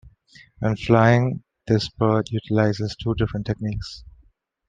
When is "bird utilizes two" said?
1.89-3.13